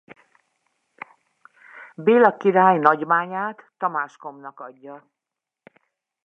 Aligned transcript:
Béla 1.95 2.37
király 2.37 2.77
Nagymányát 2.77 3.71
Tamás 3.77 4.17
comesnak 4.17 4.59
adja. 4.59 5.07